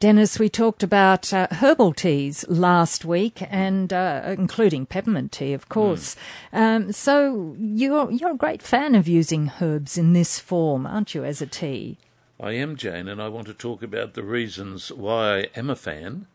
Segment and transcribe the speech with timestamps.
[0.00, 5.68] Dennis, we talked about uh, herbal teas last week, and uh, including peppermint tea, of
[5.68, 6.16] course.
[6.54, 6.58] Mm.
[6.58, 11.22] Um, so you're you're a great fan of using herbs in this form, aren't you,
[11.22, 11.98] as a tea?
[12.40, 15.76] I am, Jane, and I want to talk about the reasons why I am a
[15.76, 16.26] fan,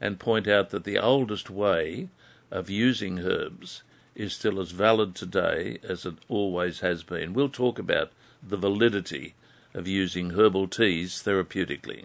[0.00, 2.10] and point out that the oldest way
[2.52, 3.82] of using herbs
[4.14, 7.34] is still as valid today as it always has been.
[7.34, 9.34] We'll talk about the validity
[9.74, 12.04] of using herbal teas therapeutically.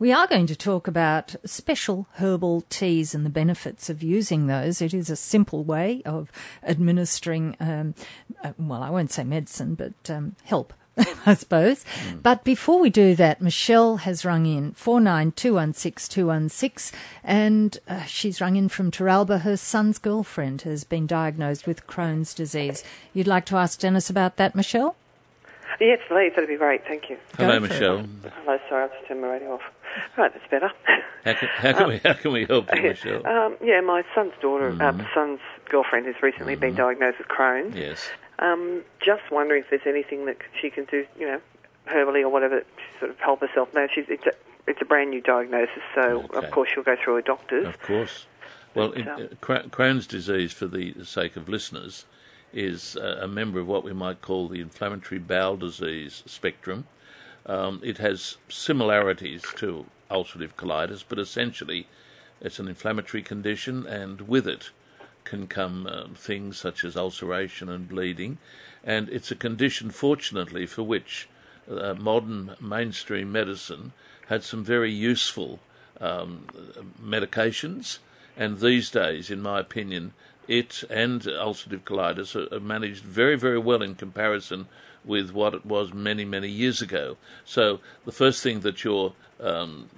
[0.00, 4.80] We are going to talk about special herbal teas and the benefits of using those.
[4.80, 6.32] It is a simple way of
[6.62, 7.94] administering, um,
[8.42, 10.72] uh, well, I won't say medicine, but um, help.
[11.26, 11.84] I suppose.
[12.08, 12.22] Mm.
[12.22, 18.70] But before we do that, Michelle has rung in 49216216 and uh, she's rung in
[18.70, 19.42] from Teralba.
[19.42, 22.82] Her son's girlfriend has been diagnosed with Crohn's disease.
[23.12, 24.96] You'd like to ask Dennis about that, Michelle?
[25.78, 26.32] Yes, please.
[26.34, 26.84] That'd be great.
[26.86, 27.18] Thank you.
[27.36, 28.04] Hello, Michelle.
[28.44, 28.58] Hello.
[28.68, 29.62] Sorry, I've just turned my radio off.
[30.16, 30.70] Right, that's better.
[31.24, 33.26] How can, how can um, we how can we help you, Michelle?
[33.26, 35.00] Um, yeah, my son's daughter, mm-hmm.
[35.00, 36.60] uh, son's girlfriend, has recently mm-hmm.
[36.60, 37.76] been diagnosed with Crohn's.
[37.76, 38.08] Yes.
[38.38, 41.40] Um, just wondering if there's anything that she can do, you know,
[41.88, 42.66] herbally or whatever, to
[42.98, 43.68] sort of help herself.
[43.74, 44.32] No, she's it's a,
[44.66, 46.46] it's a brand new diagnosis, so okay.
[46.46, 47.66] of course she'll go through a doctor's.
[47.66, 48.26] Of course.
[48.74, 52.06] Well, but, um, Crohn's disease, for the sake of listeners,
[52.52, 56.86] is a member of what we might call the inflammatory bowel disease spectrum.
[57.46, 61.86] Um, it has similarities to ulcerative colitis, but essentially
[62.40, 64.70] it's an inflammatory condition, and with it
[65.24, 68.38] can come uh, things such as ulceration and bleeding.
[68.82, 71.28] And it's a condition, fortunately, for which
[71.70, 73.92] uh, modern mainstream medicine
[74.28, 75.60] had some very useful
[76.00, 76.46] um,
[77.02, 77.98] medications.
[78.36, 80.14] And these days, in my opinion,
[80.48, 84.66] it and ulcerative colitis are, are managed very, very well in comparison
[85.04, 87.16] with what it was many, many years ago.
[87.44, 89.88] So the first thing that your um,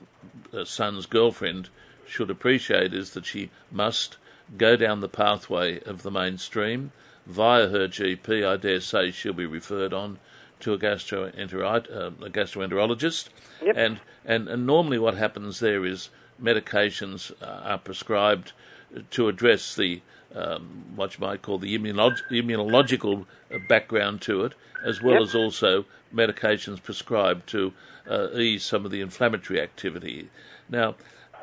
[0.53, 1.69] uh, son's girlfriend
[2.07, 4.17] should appreciate is that she must
[4.57, 6.93] go down the pathway of the mainstream
[7.27, 8.47] via her GP.
[8.47, 10.19] I dare say she'll be referred on
[10.61, 13.29] to a, gastroenterologist, uh, a gastroenterologist.
[13.63, 13.77] Yep.
[13.77, 16.11] And, and and normally what happens there is
[16.41, 18.53] medications are prescribed
[19.11, 20.03] to address the
[20.35, 23.27] um, what you might call the immunolog- immunological
[23.69, 24.55] background to it,
[24.85, 25.23] as well yep.
[25.23, 25.85] as also
[26.15, 27.73] medications prescribed to
[28.09, 30.29] uh, ease some of the inflammatory activity.
[30.69, 30.97] Now,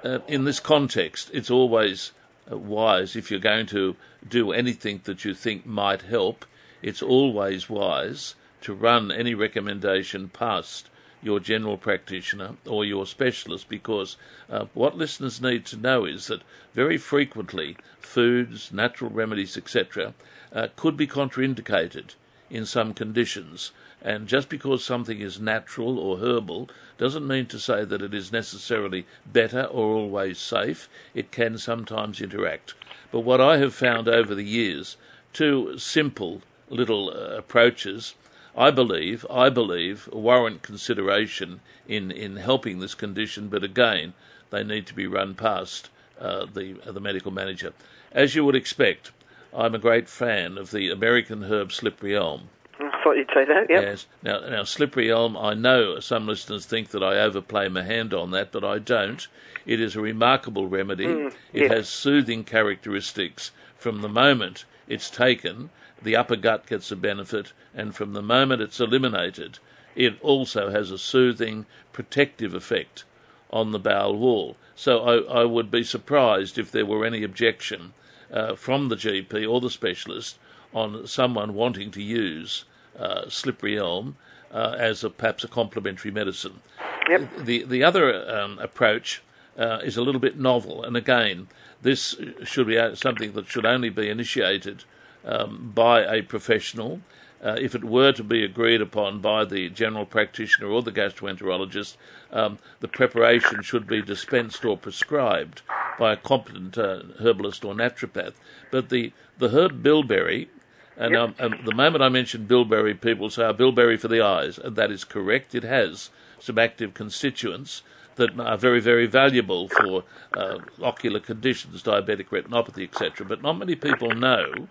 [0.03, 2.11] uh, in this context, it's always
[2.51, 3.95] uh, wise if you're going to
[4.27, 6.45] do anything that you think might help,
[6.81, 10.88] it's always wise to run any recommendation past
[11.21, 14.15] your general practitioner or your specialist because
[14.49, 16.41] uh, what listeners need to know is that
[16.73, 20.13] very frequently foods, natural remedies, etc.,
[20.53, 22.15] uh, could be contraindicated
[22.49, 23.71] in some conditions.
[24.01, 28.31] And just because something is natural or herbal doesn't mean to say that it is
[28.31, 30.89] necessarily better or always safe.
[31.13, 32.75] It can sometimes interact.
[33.11, 34.95] But what I have found over the years,
[35.33, 38.15] two simple little uh, approaches
[38.55, 44.13] I believe, I believe, warrant consideration in, in helping this condition, but again,
[44.49, 45.89] they need to be run past
[46.19, 47.73] uh, the uh, the medical manager.
[48.11, 49.11] As you would expect,
[49.53, 52.49] I'm a great fan of the American herb slippery elm.
[52.79, 53.83] I thought you'd say that, yep.
[53.83, 54.05] Yes.
[54.23, 58.31] Now, now, slippery elm, I know some listeners think that I overplay my hand on
[58.31, 59.27] that, but I don't.
[59.65, 61.05] It is a remarkable remedy.
[61.05, 61.71] Mm, it yes.
[61.71, 65.69] has soothing characteristics from the moment it's taken
[66.03, 69.59] the upper gut gets a benefit, and from the moment it's eliminated,
[69.95, 73.03] it also has a soothing, protective effect
[73.51, 74.55] on the bowel wall.
[74.75, 77.93] So I, I would be surprised if there were any objection
[78.31, 80.37] uh, from the GP or the specialist
[80.73, 82.65] on someone wanting to use
[82.97, 84.17] uh, slippery elm
[84.51, 86.61] uh, as a, perhaps a complementary medicine.
[87.09, 87.37] Yep.
[87.39, 89.23] The the other um, approach
[89.57, 91.47] uh, is a little bit novel, and again,
[91.81, 94.83] this should be something that should only be initiated
[95.25, 97.01] um, by a professional.
[97.41, 101.95] Uh, if it were to be agreed upon by the general practitioner or the gastroenterologist,
[102.31, 105.61] um, the preparation should be dispensed or prescribed
[105.97, 108.33] by a competent uh, herbalist or naturopath.
[108.71, 110.49] But the, the herb bilberry,
[110.97, 114.57] and um, um, the moment I mention bilberry, people say, oh, bilberry for the eyes,
[114.57, 115.55] and that is correct.
[115.55, 117.83] It has some active constituents
[118.15, 123.25] that are very, very valuable for uh, ocular conditions, diabetic retinopathy, etc.
[123.25, 124.67] But not many people know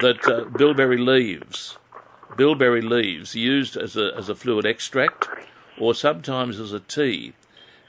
[0.00, 1.76] that uh, bilberry leaves,
[2.36, 5.28] bilberry leaves used as a, as a fluid extract
[5.78, 7.32] or sometimes as a tea,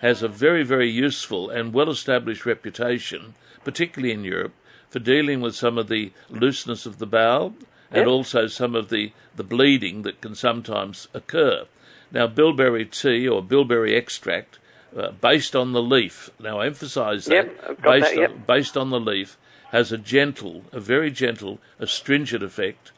[0.02, 3.34] has a very, very useful and well established reputation,
[3.64, 4.54] particularly in Europe,
[4.90, 7.56] for dealing with some of the looseness of the bowel
[7.90, 8.08] and Yep.
[8.08, 11.66] also some of the, the bleeding that can sometimes occur.
[12.12, 14.60] Now, bilberry tea or bilberry extract
[14.98, 16.30] uh, based on the leaf.
[16.40, 17.34] Now, I emphasise that.
[17.34, 18.32] Yep, based, that, yep.
[18.32, 19.38] on, based on the leaf,
[19.74, 22.92] has a gentle, a very gentle, astringent effect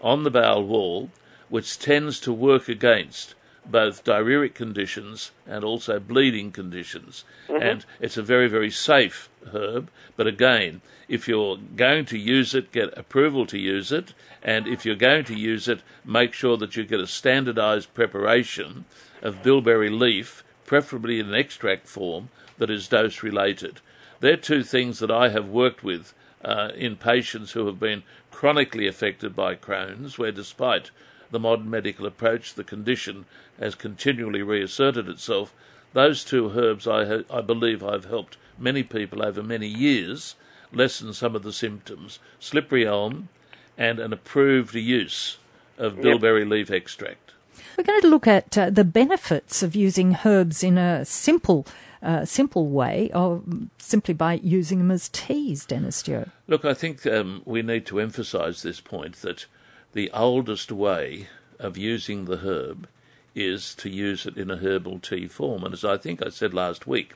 [0.00, 1.10] on the bowel wall,
[1.48, 3.34] which tends to work against
[3.66, 7.24] both diarrheic conditions and also bleeding conditions.
[7.48, 7.62] Mm-hmm.
[7.62, 9.90] And it's a very, very safe herb.
[10.16, 14.14] But again, if you're going to use it, get approval to use it.
[14.40, 18.84] And if you're going to use it, make sure that you get a standardized preparation
[19.20, 22.28] of bilberry leaf, preferably in an extract form
[22.58, 23.80] that is dose related.
[24.20, 26.14] They're two things that I have worked with
[26.44, 30.90] uh, in patients who have been chronically affected by Crohn's, where despite
[31.30, 33.24] the modern medical approach, the condition
[33.58, 35.54] has continually reasserted itself.
[35.92, 40.34] Those two herbs, I, ha- I believe, I've helped many people over many years
[40.72, 42.18] lessen some of the symptoms.
[42.38, 43.28] Slippery elm
[43.76, 45.38] and an approved use
[45.78, 47.32] of bilberry leaf extract.
[47.76, 51.66] We're going to look at uh, the benefits of using herbs in a simple,
[52.02, 53.42] uh, simple way, or
[53.78, 56.28] simply by using them as teas, Dennis Stewart.
[56.46, 59.46] Look, I think um, we need to emphasise this point that
[59.92, 62.88] the oldest way of using the herb
[63.34, 65.64] is to use it in a herbal tea form.
[65.64, 67.14] And as I think I said last week,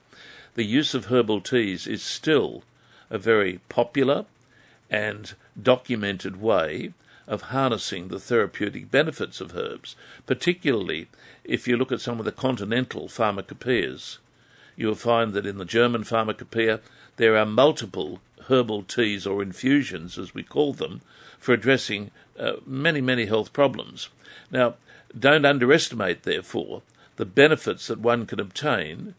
[0.54, 2.62] the use of herbal teas is still
[3.10, 4.26] a very popular
[4.90, 6.92] and documented way
[7.26, 9.96] of harnessing the therapeutic benefits of herbs,
[10.26, 11.08] particularly
[11.42, 14.18] if you look at some of the continental pharmacopoeias.
[14.76, 16.80] You will find that in the German pharmacopoeia
[17.16, 21.00] there are multiple herbal teas or infusions, as we call them,
[21.38, 24.08] for addressing uh, many, many health problems.
[24.50, 24.74] Now,
[25.18, 26.82] don't underestimate, therefore,
[27.16, 29.14] the benefits that one can obtain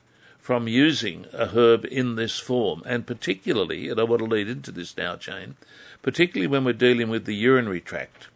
[0.45, 4.71] from using a herb in this form, and particularly, and I want to lead into
[4.71, 5.55] this now, Jane,
[6.03, 8.27] particularly when we're dealing with the urinary tract.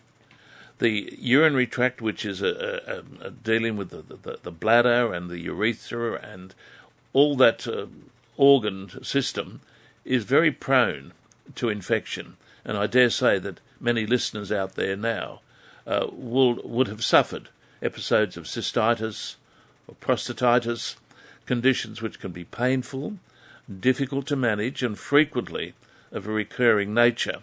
[0.80, 5.30] The urinary tract, which is a, a, a dealing with the, the, the, bladder and
[5.30, 6.56] the urethra and
[7.14, 7.86] all that uh,
[8.38, 9.62] organ system,
[10.06, 11.14] is very prone
[11.56, 12.38] to infection.
[12.64, 15.42] And I dare say that many listeners out there now
[15.86, 17.50] uh, will, would have suffered
[17.82, 19.36] episodes of cystitis
[19.88, 20.96] or prostatitis,
[21.46, 23.16] conditions which can be painful,
[23.80, 25.74] difficult to manage, and frequently
[26.12, 27.42] of a recurring nature.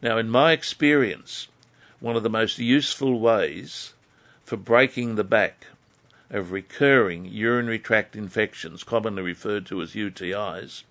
[0.00, 1.48] Now, in my experience,
[2.00, 3.92] one of the most useful ways
[4.44, 5.66] for breaking the back
[6.32, 10.82] of recurring urinary tract infections, commonly referred to as UTIs,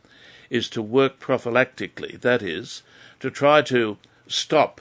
[0.49, 2.83] is to work prophylactically, that is,
[3.19, 3.97] to try to
[4.27, 4.79] stop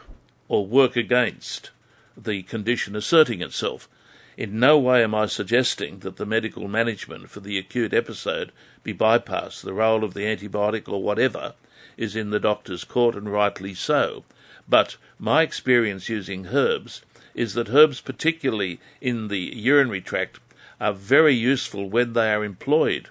[0.49, 1.71] or work against
[2.17, 3.89] the condition asserting itself.
[4.37, 8.53] In no way am I suggesting that the medical management for the acute episode
[8.83, 9.63] be bypassed.
[9.63, 11.55] The role of the antibiotic or whatever
[11.97, 14.25] is in the doctor's court, and rightly so.
[14.69, 17.03] But my experience using herbs
[17.35, 20.39] is that herbs, particularly in the urinary tract,
[20.81, 23.09] are very useful when they are employed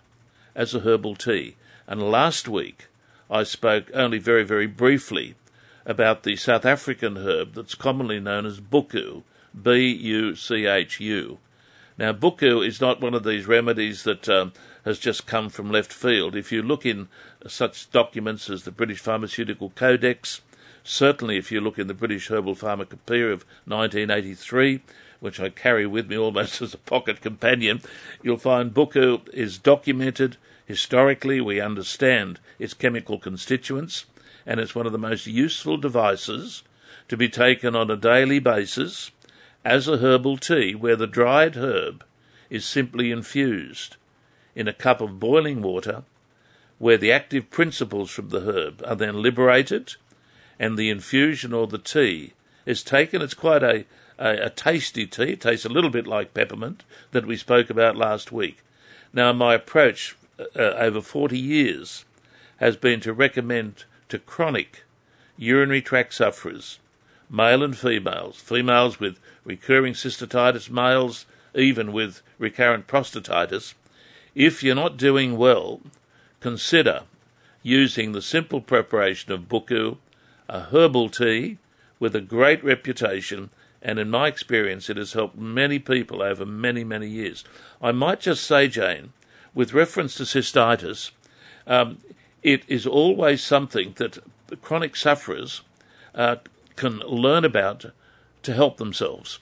[0.55, 1.55] as a herbal tea.
[1.87, 2.87] And last week
[3.29, 5.35] I spoke only very, very briefly
[5.85, 9.23] about the South African herb that's commonly known as buchu,
[9.59, 11.37] B U C H U.
[11.97, 14.53] Now, buchu is not one of these remedies that um,
[14.85, 16.35] has just come from left field.
[16.35, 17.09] If you look in
[17.45, 20.41] such documents as the British Pharmaceutical Codex,
[20.83, 24.81] Certainly, if you look in the British Herbal Pharmacopoeia of 1983,
[25.19, 27.81] which I carry with me almost as a pocket companion,
[28.23, 31.41] you'll find buchu is documented historically.
[31.41, 34.05] We understand its chemical constituents,
[34.45, 36.63] and it's one of the most useful devices
[37.07, 39.11] to be taken on a daily basis
[39.65, 42.03] as a herbal tea, where the dried herb
[42.49, 43.97] is simply infused
[44.55, 46.03] in a cup of boiling water,
[46.77, 49.95] where the active principles from the herb are then liberated
[50.59, 52.33] and the infusion or the tea
[52.65, 53.21] is taken.
[53.21, 53.85] It's quite a,
[54.19, 55.31] a, a, tasty tea.
[55.33, 58.61] It tastes a little bit like peppermint that we spoke about last week.
[59.13, 62.05] Now, my approach uh, over 40 years
[62.57, 64.83] has been to recommend to chronic
[65.37, 66.79] urinary tract sufferers,
[67.29, 73.73] male and females, females with recurring cystitis, males even with recurrent prostatitis,
[74.35, 75.81] if you're not doing well,
[76.39, 77.03] consider
[77.63, 79.97] using the simple preparation of buchu,
[80.47, 81.57] a herbal tea
[81.99, 83.49] with a great reputation,
[83.81, 87.43] and in my experience, it has helped many people over many, many years.
[87.81, 89.13] I might just say, Jane,
[89.53, 91.11] with reference to cystitis,
[91.65, 91.99] um,
[92.43, 94.19] it is always something that
[94.61, 95.61] chronic sufferers
[96.13, 96.37] uh,
[96.75, 97.85] can learn about
[98.43, 99.39] to help themselves.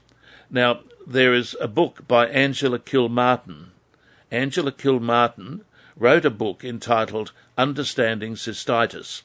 [0.50, 3.68] Now, there is a book by Angela Kilmartin.
[4.32, 5.62] Angela Kilmartin
[5.96, 9.24] wrote a book entitled Understanding Cystitis.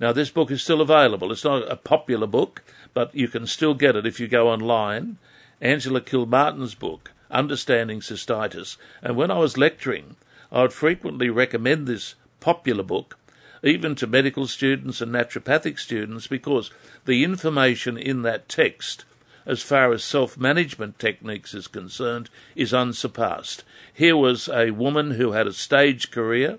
[0.00, 1.30] Now, this book is still available.
[1.30, 5.18] It's not a popular book, but you can still get it if you go online.
[5.60, 8.76] Angela Kilmartin's book, Understanding Cystitis.
[9.02, 10.16] And when I was lecturing,
[10.50, 13.16] I would frequently recommend this popular book
[13.62, 16.70] even to medical students and naturopathic students because
[17.06, 19.06] the information in that text
[19.46, 23.64] as far as self management techniques is concerned, is unsurpassed.
[23.92, 26.58] Here was a woman who had a stage career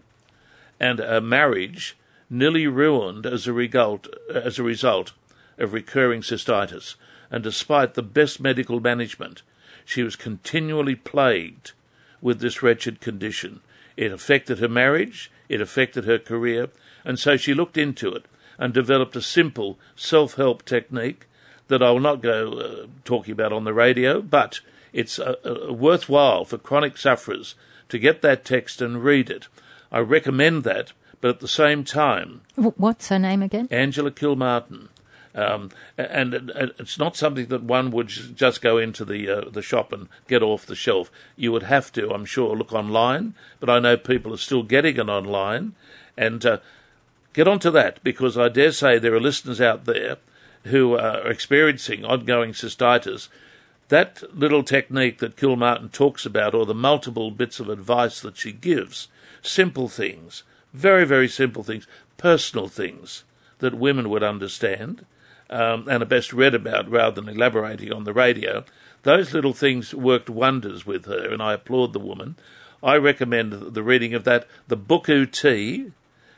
[0.80, 1.96] and a marriage
[2.30, 5.14] nearly ruined as a result, as a result
[5.58, 6.96] of recurring cystitis,
[7.32, 9.42] and despite the best medical management,
[9.84, 11.72] she was continually plagued
[12.22, 13.62] with this wretched condition.
[13.96, 16.70] It affected her marriage, it affected her career,
[17.04, 18.26] and so she looked into it
[18.58, 21.28] and developed a simple self help technique
[21.68, 24.60] that I will not go uh, talking about on the radio, but
[24.94, 27.56] it's uh, uh, worthwhile for chronic sufferers
[27.90, 29.48] to get that text and read it.
[29.92, 30.94] I recommend that,
[31.26, 32.42] but at the same time.
[32.56, 33.68] What's her name again?
[33.72, 34.90] Angela Kilmartin.
[35.34, 39.92] Um, and it's not something that one would just go into the uh, the shop
[39.92, 41.10] and get off the shelf.
[41.36, 43.34] You would have to, I'm sure, look online.
[43.60, 45.74] But I know people are still getting it online,
[46.16, 46.60] and uh,
[47.34, 50.18] get onto that because I dare say there are listeners out there
[50.66, 53.30] who are experiencing ongoing cystitis,
[53.88, 58.52] that little technique that Kilmartin talks about, or the multiple bits of advice that she
[58.52, 59.08] gives,
[59.42, 60.44] simple things,
[60.76, 63.24] very, very simple things, personal things
[63.60, 65.06] that women would understand
[65.50, 68.64] um, and are best read about rather than elaborating on the radio,
[69.04, 72.36] those little things worked wonders with her, and I applaud the woman.
[72.84, 75.92] I recommend the reading of that, the Buchu tea,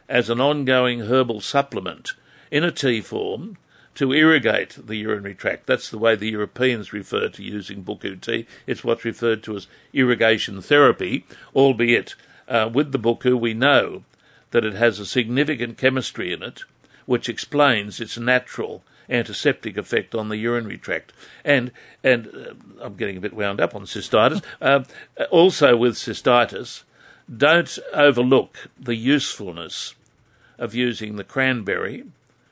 [0.10, 2.13] as an ongoing herbal supplement
[2.51, 3.58] in a tea form
[3.96, 5.65] to irrigate the urinary tract.
[5.65, 8.46] That's the way the Europeans refer to using Buchu tea.
[8.65, 11.25] It's what's referred to as irrigation therapy,
[11.56, 12.15] albeit
[12.48, 14.03] uh, with the Buchu we know
[14.51, 16.63] that it has a significant chemistry in it
[17.06, 21.13] which explains its natural antiseptic effect on the urinary tract.
[21.46, 21.72] And
[22.04, 24.44] and uh, I'm getting a bit wound up on cystitis.
[24.62, 24.84] Uh,
[25.32, 26.84] also with cystitis,
[27.36, 29.94] don't overlook the usefulness
[30.58, 32.04] of using the cranberry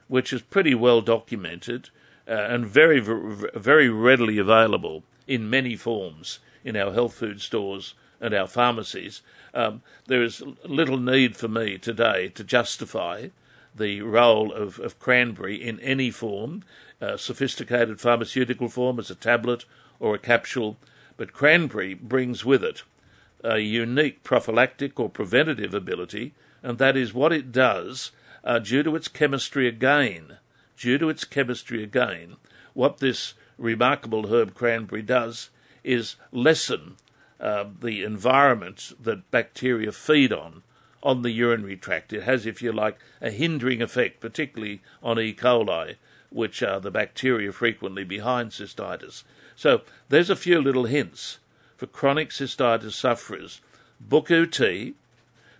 [0.08, 1.90] which is pretty well documented
[2.28, 7.94] uh, and very, very readily available in many forms in our health food stores
[8.26, 9.22] and our pharmacies.
[9.54, 13.28] Um, there is little need for me today to justify
[13.76, 16.64] the role of, of cranberry in any form,
[17.00, 19.66] uh, sophisticated pharmaceutical form as a tablet
[20.00, 20.78] or a capsule,
[21.18, 22.82] but cranberry brings with it
[23.44, 28.12] a unique prophylactic or preventative ability, and that is what it does
[28.44, 30.40] uh, due to its chemistry again,
[30.76, 32.38] due to its chemistry again,
[32.74, 35.52] what this remarkable herb cranberry does
[35.84, 36.96] is lessen
[37.40, 40.64] uh, the environments that bacteria feed on
[41.04, 42.14] on the urinary tract.
[42.14, 45.34] It has, if you like, a hindering effect, particularly on E.
[45.34, 45.98] coli,
[46.32, 49.24] which are the bacteria frequently behind cystitis.
[49.56, 51.38] So there's a few little hints
[51.78, 53.62] for chronic cystitis sufferers.
[54.06, 54.96] Buchu tea,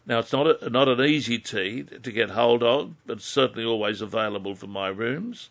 [0.08, 4.02] now, it's not a, not an easy tea to get hold of, but certainly always
[4.02, 5.50] available for my rooms.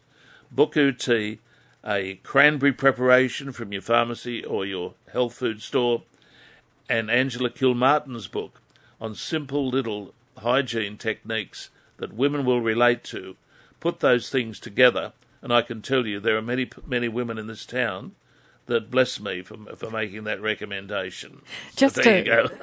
[0.55, 1.41] Buchu tea,
[1.85, 6.03] a cranberry preparation from your pharmacy or your health food store,
[6.89, 8.61] and Angela Kilmartin's book
[9.01, 13.37] on simple little hygiene techniques that women will relate to.
[13.81, 15.13] Put those things together,
[15.43, 18.13] and I can tell you there are many many women in this town
[18.67, 21.43] that bless me for, for making that recommendation.
[21.77, 22.03] Just so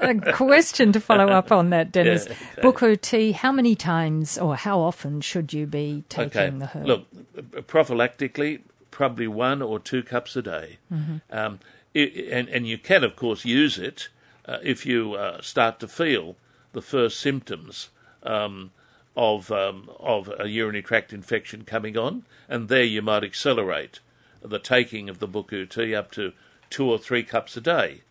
[0.01, 2.25] a, a, question to follow up on that, Dennis.
[2.27, 2.61] Yeah, okay.
[2.61, 6.57] Buchu tea, how many times or how often should you be taking okay.
[6.57, 6.85] the herb?
[6.87, 10.77] Look, prophylactically, probably one or two cups a day.
[10.91, 11.17] Mm-hmm.
[11.29, 11.59] Um,
[11.93, 14.09] and, and you can, of course, use it
[14.45, 16.35] uh, if you uh, start to feel
[16.73, 17.89] the first symptoms
[18.23, 18.71] um,
[19.15, 23.99] of um, of a urinary tract infection coming on, and there you might accelerate
[24.41, 26.33] the taking of the buchu tea up to
[26.69, 28.01] two or three cups a day.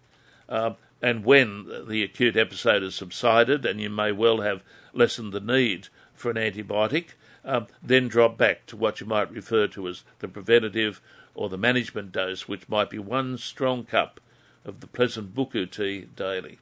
[0.48, 0.72] Uh,
[1.02, 5.88] and when the acute episode has subsided and you may well have lessened the need
[6.14, 7.10] for an antibiotic,
[7.44, 11.00] um, then drop back to what you might refer to as the preventative
[11.34, 14.20] or the management dose, which might be one strong cup
[14.64, 16.58] of the pleasant buchu tea daily.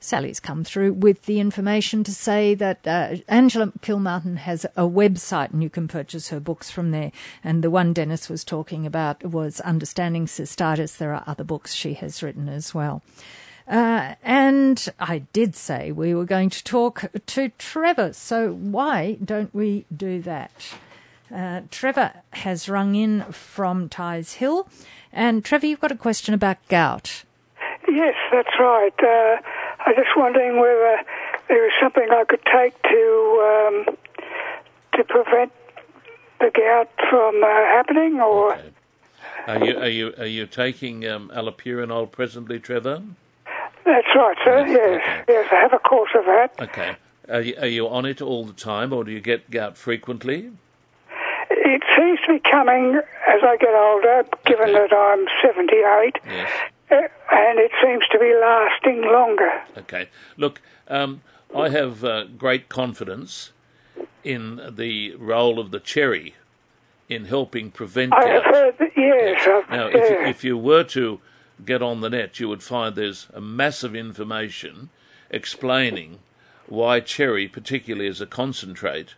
[0.00, 5.52] Sally's come through with the information to say that uh, Angela Kilmartin has a website
[5.52, 7.12] and you can purchase her books from there.
[7.42, 10.98] And the one Dennis was talking about was Understanding Cystitis.
[10.98, 13.02] There are other books she has written as well.
[13.66, 19.52] Uh, and I did say we were going to talk to Trevor, so why don't
[19.52, 20.52] we do that?
[21.34, 24.68] Uh, Trevor has rung in from Tighes Hill.
[25.12, 27.24] And Trevor, you've got a question about gout.
[27.88, 28.94] Yes, that's right.
[29.02, 29.40] Uh,
[29.80, 31.00] I was just wondering whether
[31.48, 33.96] there was something I could take to um,
[34.94, 35.52] to prevent
[36.40, 38.54] the gout from uh, happening, or.
[38.54, 38.70] Okay.
[39.46, 43.02] Are you are you are you taking um, allopurinol presently, Trevor?
[43.84, 44.66] That's right, sir.
[44.66, 45.24] Yes, okay.
[45.28, 46.54] yes, I have a course of that.
[46.60, 46.96] Okay.
[47.28, 50.50] Are you, are you on it all the time, or do you get gout frequently?
[51.68, 52.94] It seems to be coming
[53.28, 56.50] as I get older, given that I'm 78, Yes.
[56.92, 56.94] uh,
[57.32, 59.50] and it seems to be lasting longer.
[59.76, 60.08] Okay.
[60.36, 61.22] Look, um,
[61.54, 63.50] I have uh, great confidence
[64.22, 66.36] in the role of the cherry
[67.08, 69.46] in helping prevent I have heard that, yes.
[69.48, 71.20] I've, Now, if, you, if you were to
[71.64, 74.90] get on the net, you would find there's a massive information
[75.30, 76.20] explaining
[76.68, 79.14] why cherry, particularly as a concentrate,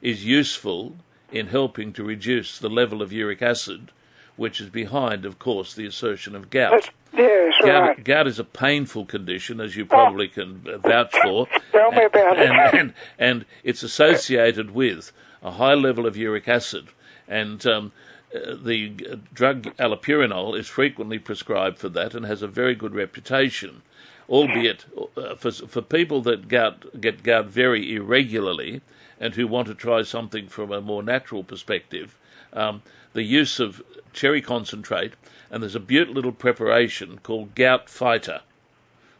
[0.00, 0.96] is useful
[1.32, 3.90] in helping to reduce the level of uric acid,
[4.36, 6.72] which is behind, of course, the assertion of gout.
[6.72, 8.04] That's- yes, Gout, right.
[8.04, 11.46] gout is a painful condition, as you probably can vouch for.
[11.72, 12.48] Tell me about it.
[12.48, 16.88] and, and, and it's associated with a high level of uric acid.
[17.28, 17.92] And um,
[18.34, 23.82] uh, the drug allopurinol is frequently prescribed for that and has a very good reputation.
[24.28, 24.84] Albeit
[25.16, 28.80] uh, for, for people that gout, get gout very irregularly
[29.20, 32.18] and who want to try something from a more natural perspective,
[32.52, 35.12] um, the use of cherry concentrate,
[35.50, 38.40] and there's a beautiful little preparation called Gout Fighter.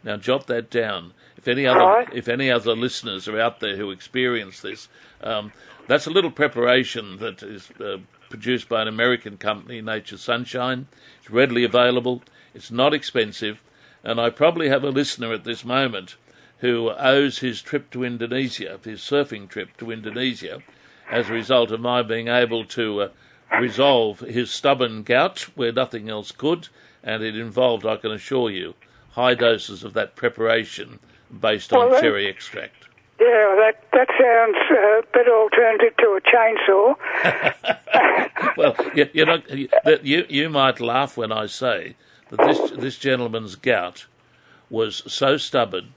[0.03, 1.13] Now jot that down.
[1.37, 2.09] If any other Right.
[2.13, 4.89] if any other listeners are out there who experience this,
[5.23, 5.53] um,
[5.87, 7.99] that's a little preparation that is uh,
[8.31, 10.87] produced by an American company, Nature Sunshine.
[11.21, 12.23] It's readily available.
[12.55, 13.61] It's not expensive,
[14.03, 16.17] and I probably have a listener at this moment
[16.61, 20.63] who owes his trip to Indonesia, his surfing trip to Indonesia,
[21.11, 23.09] as a result of my being able to uh,
[23.59, 26.69] resolve his stubborn gout where nothing else could,
[27.03, 28.75] and it involved, I can assure you,
[29.13, 30.99] high doses of that preparation
[31.41, 32.75] based on Well, that- cherry extract.
[33.19, 36.97] Yeah, that that sounds a better alternative to a chainsaw.
[38.57, 41.97] well, you, you, that you you might laugh when I say
[42.31, 44.07] that this this gentleman's gout
[44.71, 45.93] was so stubborn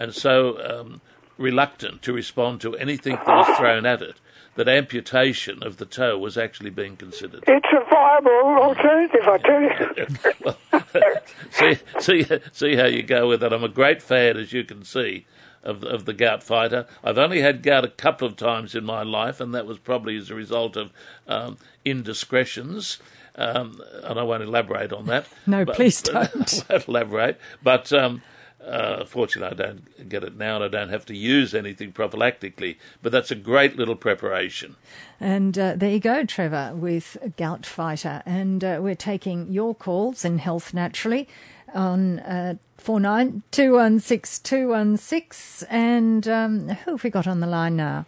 [0.00, 1.00] and so um,
[1.38, 4.16] reluctant to respond to anything that was thrown at it
[4.56, 7.44] that amputation of the toe was actually being considered.
[7.46, 11.20] It's a viable alternative, I tell you.
[12.00, 13.52] see, see, see how you go with it.
[13.52, 15.26] I'm a great fan, as you can see,
[15.62, 16.86] of the, of the gout fighter.
[17.04, 20.16] I've only had gout a couple of times in my life, and that was probably
[20.16, 20.90] as a result of
[21.28, 22.98] um, indiscretions.
[23.36, 25.26] Um, and I won't elaborate on that.
[25.46, 26.64] No, But- please don't.
[26.68, 27.38] I won't elaborate.
[27.62, 28.22] But um,
[28.66, 32.76] uh, fortunately, I don't get it now, and I don't have to use anything prophylactically.
[33.02, 34.76] But that's a great little preparation.
[35.18, 38.22] And uh, there you go, Trevor, with Gout Fighter.
[38.26, 41.26] And uh, we're taking your calls in Health Naturally
[41.72, 45.64] on uh, 49216216.
[45.70, 48.04] And um, who have we got on the line now?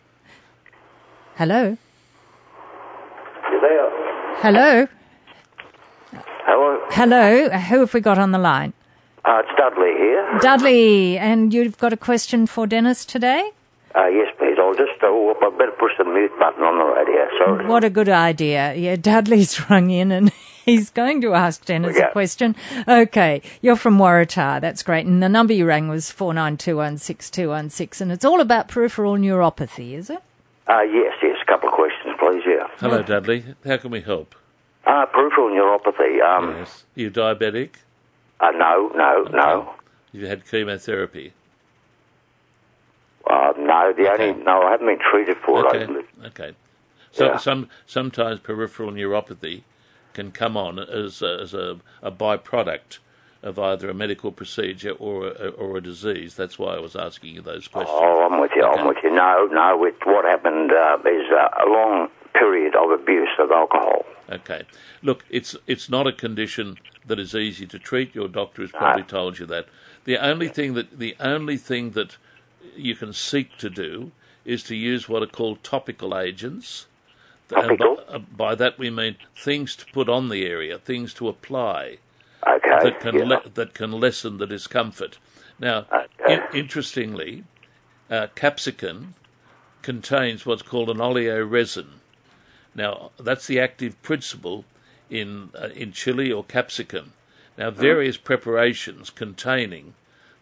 [1.37, 1.79] Hello?
[3.51, 3.91] You there?
[4.37, 4.87] Hello?
[6.45, 6.87] Hello?
[6.91, 7.49] Hello?
[7.49, 8.75] Who have we got on the line?
[9.25, 10.39] Uh, it's Dudley here.
[10.41, 13.51] Dudley, and you've got a question for Dennis today?
[13.95, 14.57] Uh, yes, please.
[14.59, 17.29] I'll just, oh, I better push the mute button on the radio.
[17.39, 17.67] Sorry.
[17.67, 18.75] What a good idea.
[18.75, 20.33] Yeah, Dudley's rung in and
[20.65, 22.09] he's going to ask Dennis Yeah.
[22.09, 22.57] a question.
[22.89, 24.61] Okay, you're from Waratah.
[24.61, 25.07] That's great.
[25.07, 30.23] And the number you rang was 49216216 and it's all about peripheral neuropathy, is it?
[30.69, 31.37] Uh, yes, yes.
[31.43, 32.43] A couple of questions, please.
[32.47, 32.67] Yeah.
[32.79, 33.45] Hello, Dudley.
[33.65, 34.35] How can we help?
[34.87, 36.21] Uh, peripheral neuropathy.
[36.23, 36.85] Um, Yes.
[36.95, 37.71] You diabetic?
[38.43, 39.75] Uh, no, no, no.
[40.13, 41.33] You had chemotherapy.
[43.27, 44.31] Uh, no, the Okay.
[44.31, 45.89] only, no, I haven't been treated for it.
[45.89, 46.03] Okay.
[46.27, 46.57] Okay.
[47.13, 47.37] So Yeah.
[47.37, 49.63] some sometimes peripheral neuropathy
[50.13, 52.99] can come on as a, as a, a byproduct
[53.43, 56.35] of either a medical procedure or a, or a disease.
[56.35, 57.99] That's why I was asking you those questions.
[58.01, 58.65] Oh, I'm with you.
[58.65, 58.81] Okay.
[58.81, 59.11] I'm with you.
[59.11, 59.85] No, no.
[59.85, 64.05] It, what happened uh, is uh, a long period of abuse of alcohol.
[64.31, 64.63] Okay.
[65.03, 68.15] Look, it's it's not a condition that is easy to treat.
[68.15, 69.67] Your doctor has probably told you that.
[70.05, 72.17] The only thing that the only thing that
[72.77, 74.13] you can seek to do
[74.45, 76.87] is to use what are called topical agents.
[77.55, 78.05] And by, Topical?
[78.09, 81.99] uh, by that we mean things to put on the area, things to apply
[82.47, 82.79] Okay.
[82.83, 83.25] that can yeah.
[83.25, 85.19] le- that can lessen the discomfort.
[85.59, 86.35] Now, Okay.
[86.35, 87.45] in- interestingly,
[88.11, 89.15] uh, capsicum
[89.83, 91.87] contains what's called an oleoresin.
[92.75, 94.65] Now, that's the active principle
[95.11, 97.13] in uh, in chili or capsicum.
[97.59, 99.95] Now, various preparations containing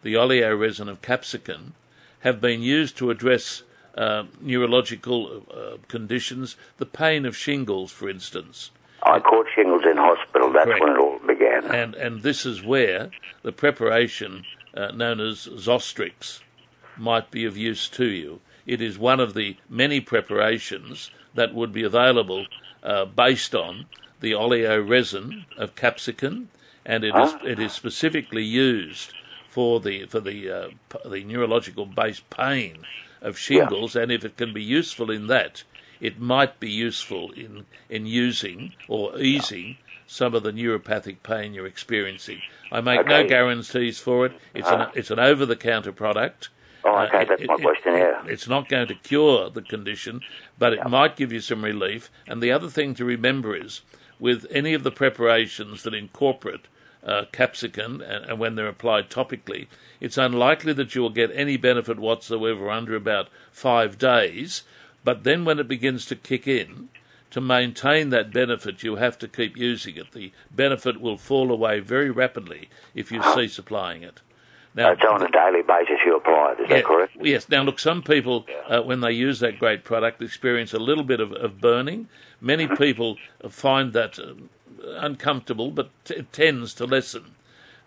[0.03, 1.75] the oleoresin of capsicum
[2.21, 3.63] have been used to address
[3.97, 8.71] uh, neurological uh, conditions, the pain of shingles, for instance.
[9.03, 10.53] I caught shingles in hospital.
[10.53, 10.81] That's Correct.
[10.85, 11.10] when it all.
[11.69, 13.11] And and this is where
[13.43, 14.45] the preparation
[14.75, 16.41] uh, known as Zostrix
[16.97, 18.41] might be of use to you.
[18.67, 22.47] It is one of the many preparations that would be available
[22.83, 23.87] uh, based on
[24.21, 26.51] the oleoresin of capsicum,
[26.85, 29.13] and it is it is specifically used
[29.49, 30.69] for the for the uh,
[31.09, 32.85] the neurological based pain
[33.21, 34.03] of shingles, yeah.
[34.03, 35.65] and if it can be useful in that,
[36.01, 39.79] it might be useful in in using or easing
[40.11, 42.43] some of the neuropathic pain you're experiencing.
[42.73, 43.09] I make okay.
[43.09, 44.33] no guarantees for it.
[44.53, 44.91] It's an ah.
[44.93, 46.49] it's an over the counter product.
[46.85, 47.95] Oh, okay, uh, that's it, my question.
[47.95, 50.23] Yeah, it's not going to cure the condition,
[50.59, 50.89] but it yeah.
[50.89, 52.11] might give you some relief.
[52.27, 53.83] And the other thing to remember is,
[54.19, 56.67] with any of the preparations that incorporate
[57.05, 59.69] uh, capsicum and, and, when they're applied topically,
[60.01, 64.65] it's unlikely that you will get any benefit whatsoever under about five days.
[65.05, 66.89] But then, when it begins to kick in,
[67.31, 70.13] to maintain that benefit, you have to keep using it.
[70.13, 74.21] The benefit will fall away very rapidly if you cease applying it.
[74.75, 77.17] Now, it's on a daily basis you apply it, is yeah, that correct?
[77.21, 77.49] Yes.
[77.49, 81.19] Now, look, some people, uh, when they use that great product, experience a little bit
[81.19, 82.09] of, of burning.
[82.41, 83.17] Many people
[83.49, 84.35] find that uh,
[84.99, 87.35] uncomfortable, but t- it tends to lessen.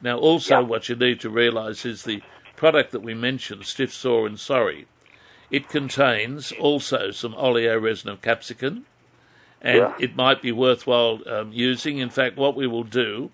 [0.01, 2.21] Now, also, what you need to realise is the
[2.58, 4.86] product that we mentioned, Stiff Sore and Sorry,
[5.49, 8.86] it contains also some oleoresin of capsicum,
[9.63, 9.93] and yeah.
[9.97, 11.97] it might be worthwhile um, using.
[11.97, 13.32] In fact, what we will do,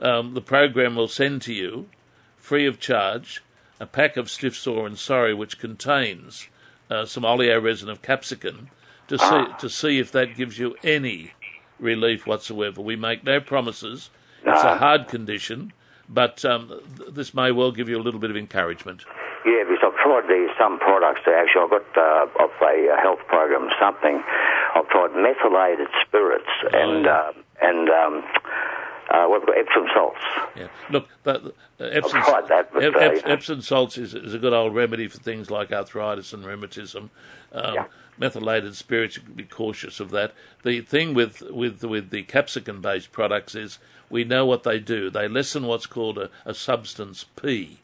[0.00, 1.88] um, the program will send to you
[2.36, 3.42] free of charge,
[3.78, 6.48] a pack of stiff sore and sorry which contains
[6.90, 8.70] uh, some oleoresin of capsicum
[9.06, 11.32] to see to see if that gives you any
[11.78, 12.80] relief whatsoever.
[12.80, 14.10] We make no promises.
[14.44, 15.72] It's a hard condition,
[16.08, 19.04] but um, th- this may well give you a little bit of encouragement.
[19.44, 21.20] Yeah, because I've tried these some products.
[21.26, 24.22] Actually, I've got uh, off a health program something.
[24.78, 27.12] I've tried methylated spirits oh, and yeah.
[27.12, 28.24] uh, and um,
[29.10, 30.20] uh, we've got Epsom salts.
[30.56, 30.68] Yeah.
[30.90, 31.44] Look, but
[31.80, 35.18] uh, Epsom, that, but, uh, Ep- Epsom salts is, is a good old remedy for
[35.18, 37.10] things like arthritis and rheumatism.
[37.52, 37.84] Um, yeah.
[38.18, 40.34] Methylated spirits, you can be cautious of that.
[40.64, 43.78] The thing with with with the capsicum based products is
[44.10, 45.08] we know what they do.
[45.08, 47.78] They lessen what's called a, a substance P,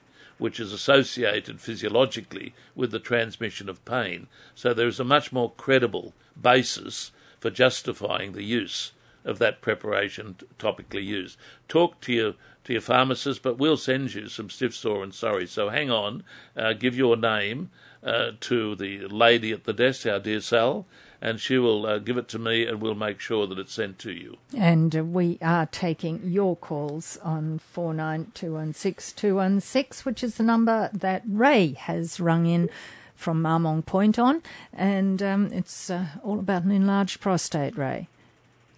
[0.45, 4.27] which is associated physiologically with the transmission of pain.
[4.55, 8.93] So there is a much more credible basis for justifying the use
[9.25, 11.39] of that preparation topically used.
[11.67, 15.47] Talk to your to your pharmacist, but we'll send you some stiff sore and sorry.
[15.47, 17.71] So hang on, uh, give your name
[18.03, 20.85] uh, to the lady at the desk, our dear Sal,
[21.25, 23.99] and she will uh, give it to me, and we'll make sure that it's sent
[24.01, 24.37] to you.
[24.55, 29.61] And uh, we are taking your calls on four nine two one six two one
[29.61, 32.69] six, which is the number that Ray has rung in
[33.17, 34.43] from Marmong Point on,
[34.75, 38.07] and um, it's uh, all about an enlarged prostate, Ray.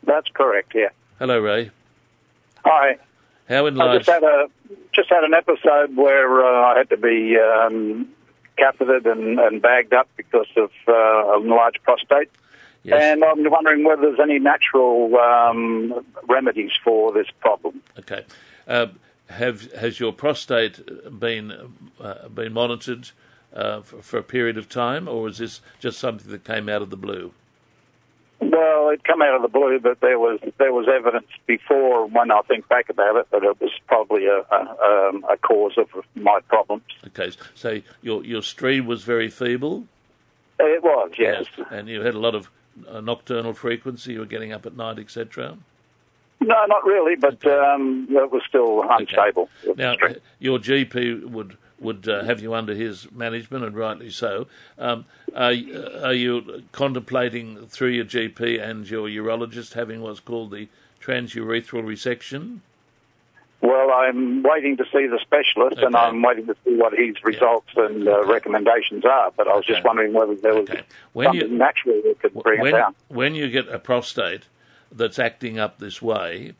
[0.04, 0.72] That's correct.
[0.72, 0.90] Yeah.
[1.18, 1.72] Hello, Ray.
[2.64, 2.98] Hi.
[3.48, 4.09] How enlarged?
[4.09, 4.48] I just had a
[4.92, 8.09] just had an episode where uh, I had to be um,
[8.56, 12.30] cathetered and, and, bagged up because of uh, enlarged prostate.
[12.82, 13.02] Yes.
[13.02, 17.82] And I'm wondering whether there's any natural um, remedies for this problem.
[17.98, 18.24] Okay.
[18.68, 18.86] Uh,
[19.28, 20.80] have has your prostate
[21.18, 23.10] been uh, been monitored
[23.54, 26.82] uh, for, for, a period of time, or is this just something that came out
[26.82, 27.32] of the blue?
[28.56, 32.30] Well, it come out of the blue, but there was there was evidence before when
[32.30, 35.88] I think back about it that it was probably a a, um, a cause of
[36.14, 36.84] my problems.
[37.08, 39.84] Okay, so your your stream was very feeble.
[40.58, 41.44] It was, yes.
[41.58, 41.66] yes.
[41.70, 42.48] And you had a lot of
[42.88, 44.14] uh, nocturnal frequency.
[44.14, 45.58] You were getting up at night, etc.
[46.40, 47.50] No, not really, but okay.
[47.50, 49.50] um, it was still unstable.
[49.66, 49.82] Okay.
[49.82, 49.96] Now,
[50.38, 54.46] your GP would would uh, have you under his management, and rightly so.
[54.78, 55.52] Um, are,
[56.02, 60.68] are, you contemplating through your GP and your urologist having what's called the
[61.00, 62.60] transurethral resection?
[63.60, 65.86] Well, I'm waiting to see the specialist, okay.
[65.86, 67.86] and I'm waiting to see what his results yeah.
[67.86, 69.32] and uh, recommendations are.
[69.36, 69.74] But I was okay.
[69.74, 70.82] just wondering whether there was okay.
[71.14, 72.94] something you, natural that could bring when, it down.
[73.08, 74.42] When you get a prostate
[74.92, 76.52] that's acting up this way,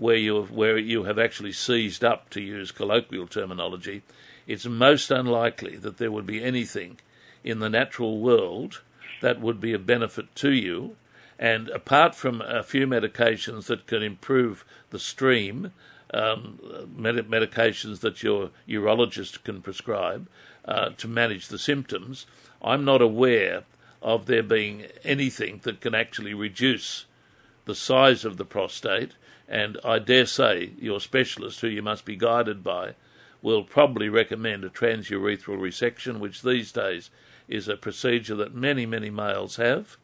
[0.00, 4.02] where you where you have actually seized up, to use colloquial terminology,
[4.46, 6.98] it's most unlikely that there would be anything
[7.44, 8.80] in the natural world
[9.20, 10.96] that would be of benefit to you.
[11.38, 15.72] And apart from a few medications that can improve the stream,
[16.12, 16.58] um,
[16.96, 20.28] med- medications that your urologist can prescribe
[20.64, 22.26] uh, to manage the symptoms,
[22.62, 23.64] I'm not aware
[24.02, 27.04] of there being anything that can actually reduce
[27.66, 29.12] the size of the prostate.
[29.50, 32.94] And I dare say your specialist, who you must be guided by,
[33.42, 37.10] will probably recommend a transurethral resection, which these days
[37.48, 39.96] is a procedure that many, many males have.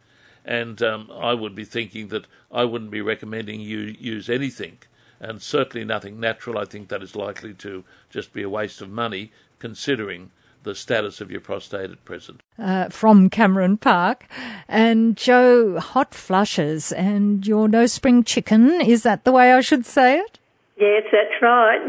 [0.45, 4.79] And um, I would be thinking that I wouldn't be recommending you use anything,
[5.21, 6.59] and certainly nothing natural.
[6.59, 9.31] I think that is likely to just be a waste of money,
[9.61, 10.31] considering
[10.67, 12.43] the status of your prostate at present.
[12.59, 14.27] Uh, from Cameron Park.
[14.69, 18.83] And Joe, hot flushes and your no spring chicken.
[18.83, 20.39] Is that the way I should say it?
[20.77, 21.81] Yes, that's right.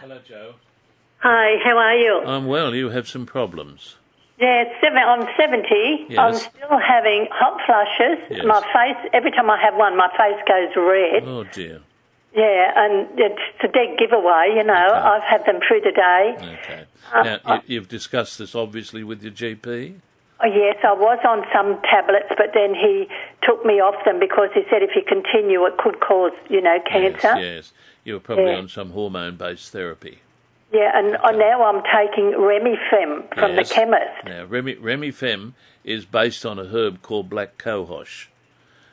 [0.00, 0.54] Hello, Joe.
[1.18, 2.22] Hi, how are you?
[2.26, 2.74] I'm well.
[2.74, 3.96] You have some problems.
[4.40, 6.06] Yeah, seven, I'm 70.
[6.08, 6.18] Yes.
[6.18, 8.24] I'm still having hot flushes.
[8.30, 8.46] Yes.
[8.46, 11.24] My face, every time I have one, my face goes red.
[11.28, 11.82] Oh dear.
[12.34, 14.72] Yeah, and it's a dead giveaway, you know.
[14.90, 14.98] Okay.
[14.98, 16.34] I've had them through the day.
[16.62, 16.84] Okay.
[17.12, 19.96] Um, now I- you've discussed this obviously with your GP.
[20.42, 23.08] Oh, yes, I was on some tablets, but then he
[23.42, 26.78] took me off them because he said if you continue, it could cause, you know,
[26.86, 27.34] cancer.
[27.36, 27.72] Yes, yes.
[28.04, 28.58] You were probably Yeah.
[28.58, 30.20] on some hormone-based therapy.
[30.72, 33.68] Yeah, and uh, now I'm taking Remifem from Yes.
[33.68, 34.24] the chemist.
[34.24, 35.52] Now, Remi, Remifem
[35.84, 38.28] is based on a herb called black cohosh.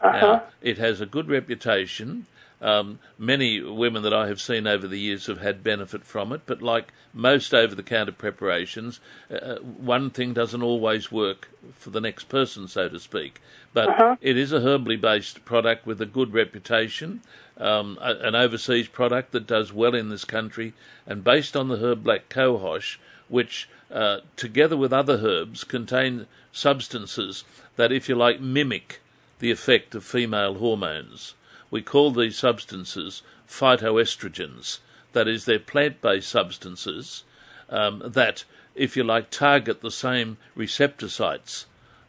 [0.02, 0.20] Uh-huh.
[0.20, 2.26] Now, it has a good reputation.
[2.60, 6.42] Um, many women that I have seen over the years have had benefit from it,
[6.48, 12.02] but like most over the counter preparations, uh, one thing doesn't always work for the
[12.02, 13.40] next person, so to speak.
[13.74, 17.22] But it is a herbally based product with a good reputation,
[17.58, 20.74] um, a, an overseas product that does well in this country,
[21.06, 27.44] and based on the herb black cohosh, which uh, together with other herbs contain substances
[27.76, 29.00] that, if you like, mimic
[29.40, 31.36] the effect of female hormones.
[31.70, 34.80] We call these substances phytoestrogens.
[35.14, 37.24] That is, they're plant based substances
[37.70, 38.44] um, that,
[38.76, 41.66] if you like, target the same receptor sites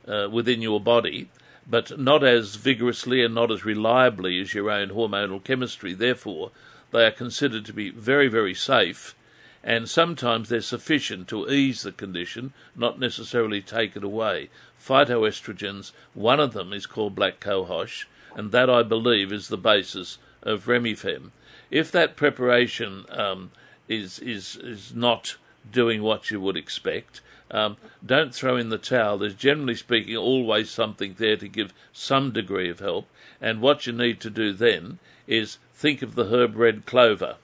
[0.06, 1.28] uh, within your body,
[1.68, 5.94] but not as vigorously and not as reliably as your own hormonal chemistry.
[5.94, 6.50] Therefore,
[6.92, 9.14] they are considered to be very, very safe,
[9.62, 14.48] and sometimes they're sufficient to ease the condition, not necessarily take it away.
[14.82, 18.06] Phytoestrogens, one of them is called black cohosh,
[18.38, 21.32] and that I believe is the basis of Remifem.
[21.72, 23.50] If that preparation um,
[23.88, 25.36] is is is not
[25.70, 27.20] doing what you would expect,
[27.50, 29.18] um, don't throw in the towel.
[29.18, 33.08] There's generally speaking always something there to give some degree of help,
[33.40, 37.36] and what you need to do then is think of the herb red clover.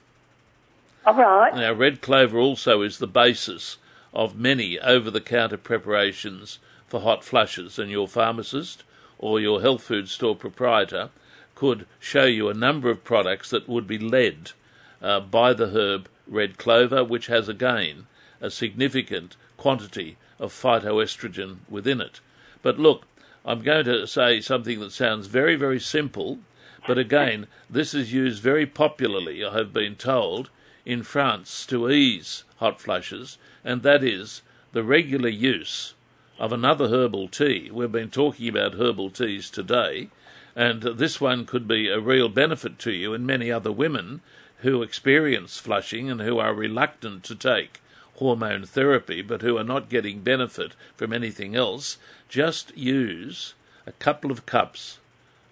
[1.05, 1.57] All right.
[1.57, 3.79] Now, red clover also is the basis
[4.13, 8.85] of many over the counter preparations for hot flushes, and your pharmacist
[9.19, 11.11] or your health food store proprietor
[11.55, 14.53] could show you a number of products that would be led
[15.01, 18.07] uh, by the herb red clover, which has again
[18.41, 22.21] a significant quantity of phytoestrogen within it.
[22.63, 23.07] But look,
[23.45, 26.39] I'm going to say something that sounds very, very simple,
[26.87, 30.51] but again, this is used very popularly, I have been told,
[30.85, 35.95] in France to ease hot flushes, and that is the regular use
[36.39, 37.71] of another herbal tea.
[37.73, 40.09] We've been talking about herbal teas today,
[40.57, 44.21] and this one could be a real benefit to you and many other women
[44.59, 47.81] who experience flushing and who are reluctant to take
[48.17, 51.99] hormone therapy but who are not getting benefit from anything else.
[52.29, 53.55] Just use
[53.87, 54.99] a couple of cups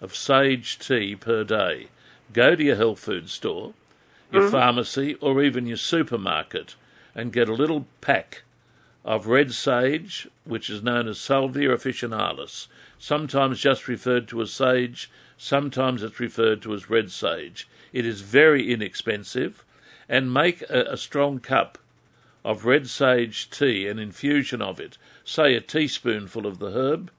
[0.01, 1.87] of sage tea per day.
[2.31, 3.73] Go to your health food store,
[4.31, 4.51] your mm-hmm.
[4.51, 6.75] pharmacy, or even your supermarket
[7.15, 8.43] and get a little pack
[9.05, 15.11] of red sage, which is known as Salvia officinalis, sometimes just referred to as sage,
[15.37, 17.67] sometimes it's referred to as red sage.
[17.91, 19.63] It is very inexpensive,
[20.07, 21.77] and make a, a strong cup
[22.45, 27.11] of red sage tea, an infusion of it, say a teaspoonful of the herb,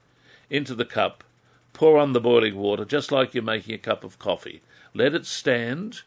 [0.51, 1.25] into the cup,
[1.73, 4.63] pour on the boiling water just like you're making a cup of coffee.
[4.95, 6.03] Let it stand,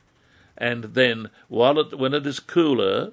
[0.57, 3.11] and then, while it, when it is cooler,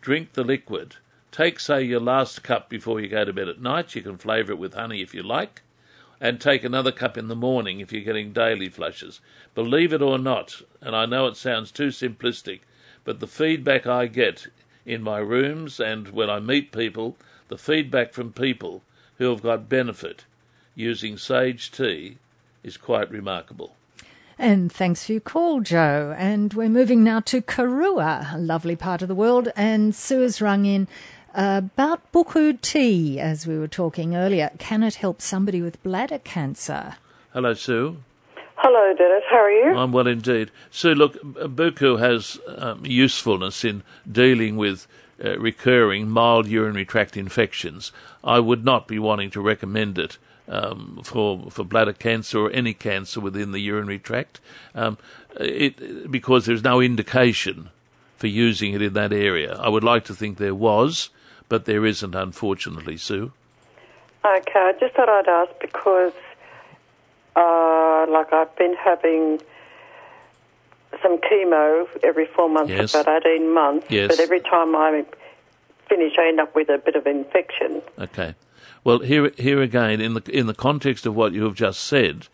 [0.00, 0.96] drink the liquid.
[1.32, 3.94] Take, say, your last cup before you go to bed at night.
[3.94, 5.62] You can flavour it with honey if you like.
[6.20, 9.18] And take another cup in the morning if you're getting daily flushes.
[9.54, 12.60] Believe it or not, and I know it sounds too simplistic,
[13.02, 14.46] but the feedback I get
[14.86, 17.16] in my rooms and when I meet people,
[17.48, 18.82] the feedback from people
[19.18, 20.24] who have got benefit
[20.74, 22.18] using sage tea
[22.62, 23.74] is quite remarkable.
[24.38, 26.14] And thanks for your call, Joe.
[26.18, 29.50] And we're moving now to Karuah, a lovely part of the world.
[29.54, 30.88] And Sue has rung in
[31.34, 34.50] about buchu tea, as we were talking earlier.
[34.58, 36.96] Can it help somebody with bladder cancer?
[37.32, 37.98] Hello, Sue.
[38.56, 39.24] Hello, Dennis.
[39.28, 39.76] How are you?
[39.76, 40.50] I'm well indeed.
[40.70, 44.86] Sue, look, buchu has um, usefulness in dealing with
[45.24, 47.92] uh, recurring mild urinary tract infections.
[48.22, 50.18] I would not be wanting to recommend it
[50.48, 54.40] um, for for bladder cancer or any cancer within the urinary tract,
[54.74, 54.98] um,
[55.40, 57.70] it, because there's no indication
[58.16, 59.54] for using it in that area.
[59.56, 61.10] I would like to think there was,
[61.52, 63.30] but there isn't, unfortunately, Sue.
[64.24, 66.14] Okay, I just thought I'd ask because,
[67.36, 69.38] uh, like, I've been having
[71.02, 72.92] some chemo every four months Yes.
[72.92, 74.08] for about 18 months, Yes.
[74.08, 75.04] but every time I
[75.90, 77.82] finish, I end up with a bit of infection.
[77.98, 78.34] Okay.
[78.82, 82.28] Well, here, here again, in the in the context of what you have just said,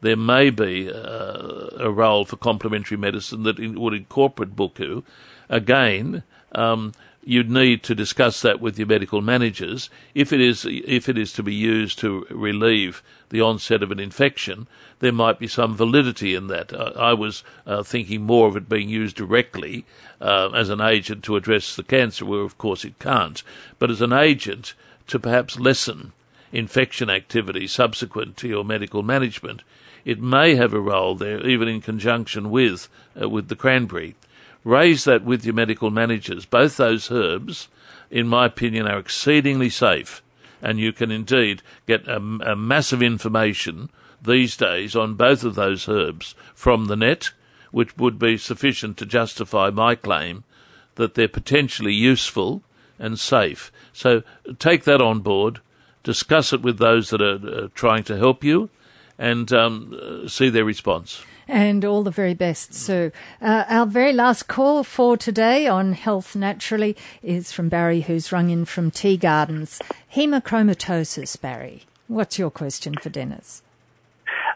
[0.00, 5.04] there may be uh, a role for complementary medicine that in, would incorporate buchu.
[5.48, 6.94] Again, um,
[7.28, 9.90] you'd need to discuss that with your medical managers.
[10.14, 13.98] If it is if it is to be used to relieve the onset of an
[13.98, 14.68] infection,
[15.00, 16.72] there might be some validity in that.
[16.72, 19.84] Uh, I was uh, thinking more of it being used directly
[20.20, 23.42] uh, as an agent to address the cancer, where of course it can't,
[23.80, 24.74] but as an agent
[25.08, 26.12] to perhaps lessen
[26.52, 29.62] infection activity subsequent to your medical management.
[30.04, 32.88] It may have a role there, even in conjunction with
[33.20, 34.14] uh, with the cranberry.
[34.66, 36.44] Raise that with your medical managers.
[36.44, 37.68] Both those herbs,
[38.10, 40.24] in my opinion, are exceedingly safe,
[40.60, 45.88] and you can indeed get a, a massive information these days on both of those
[45.88, 47.30] herbs from the net,
[47.70, 50.42] which would be sufficient to justify my claim
[50.96, 52.64] that they're potentially useful
[52.98, 53.70] and safe.
[53.92, 54.24] So
[54.58, 55.60] take that on board,
[56.02, 58.68] discuss it with those that are uh, trying to help you,
[59.16, 63.12] and um, see their response and all the very best, Sue.
[63.40, 68.50] Uh, our very last call for today on Health Naturally is from Barry, who's rung
[68.50, 69.80] in from Tea Gardens.
[70.14, 71.82] Hemochromatosis, Barry.
[72.08, 73.62] What's your question for Dennis?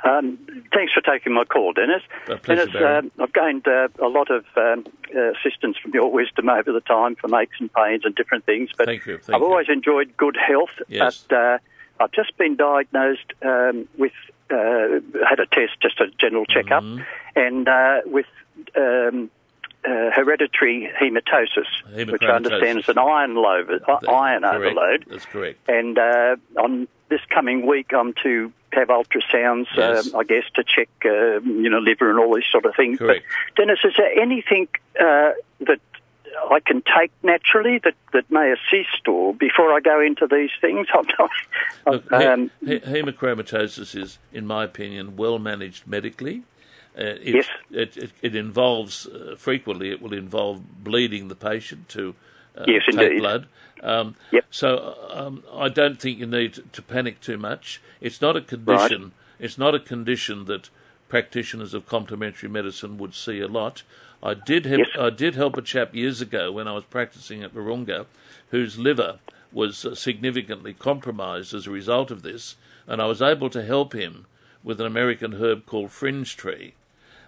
[0.04, 0.38] Um,
[0.72, 2.02] thanks for taking my call, Dennis.
[2.42, 6.48] Pleasure, Dennis, uh, I've gained uh, a lot of um, uh, assistance from your wisdom
[6.48, 8.70] over the time from aches and pains and different things.
[8.76, 9.18] But Thank you.
[9.18, 9.46] Thank I've you.
[9.46, 10.70] always enjoyed good health.
[10.88, 11.24] Yes.
[11.28, 11.58] But uh,
[12.00, 14.12] I've just been diagnosed um, with
[14.50, 17.02] had a test, just a general checkup, Mm-hmm.
[17.36, 18.26] and uh, with
[18.76, 19.30] um,
[19.84, 24.54] uh, hereditary hematosis, which I understand is an iron, load, uh, iron correct.
[24.56, 25.04] overload.
[25.08, 25.58] That's correct.
[25.68, 30.12] And uh, on this coming week, I'm to have ultrasounds, Yes.
[30.12, 32.98] um, I guess, to check, uh, you know, liver and all these sort of things.
[32.98, 33.24] Correct.
[33.56, 34.68] But Dennis, is there anything
[35.00, 35.80] uh, that
[36.50, 40.86] I can take naturally that, that may assist, or before I go into these things?
[40.94, 41.30] I'm not,
[41.86, 46.42] Look, um, he- he- hemochromatosis is, in my opinion, well managed medically.
[46.98, 47.46] Uh, it, Yes.
[47.70, 49.90] it, it, it involves uh, frequently.
[49.90, 52.14] It will involve bleeding the patient to
[52.56, 53.18] uh, Yes, take indeed.
[53.20, 53.46] blood.
[53.82, 54.44] Um, Yep.
[54.50, 57.80] So um, I don't think you need to, to panic too much.
[58.00, 59.12] It's not a condition.
[59.38, 60.68] It's not a condition that
[61.08, 63.82] practitioners of complementary medicine would see a lot.
[64.22, 64.96] I did help, Yes.
[64.98, 68.06] I did help a chap years ago when I was practicing at Virunga,
[68.50, 69.18] whose liver
[69.52, 72.56] was uh, significantly compromised as a result of this,
[72.86, 74.26] and I was able to help him
[74.62, 76.74] with an American herb called fringe tree.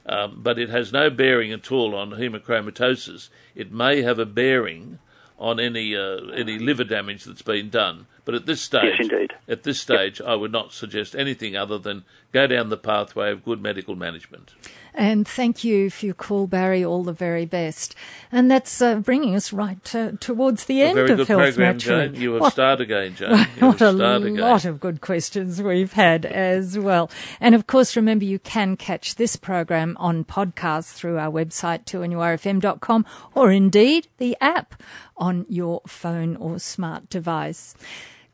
[0.04, 3.28] Um, but it has no bearing at all on hemochromatosis.
[3.54, 4.98] It may have a bearing
[5.38, 8.06] on any uh, any liver damage that's been done.
[8.24, 9.32] But at this stage, indeed.
[9.48, 13.44] at this stage, I would not suggest anything other than go down the pathway of
[13.44, 14.52] good medical management.
[14.94, 16.84] And thank you for your call, Barry.
[16.84, 17.94] All the very best.
[18.30, 21.40] And that's uh, bringing us right to, towards the A end very of good Health
[21.40, 22.08] program, Naturally.
[22.10, 22.20] Jane.
[22.20, 23.30] You have What- started again, Jane.
[23.30, 24.36] You have what a started again.
[24.40, 27.10] lot of good questions we've had as well.
[27.40, 33.06] And of course, remember you can catch this program on podcast through our website, 2nurfm.com,
[33.34, 34.80] or indeed the app
[35.16, 37.74] on your phone or smart device.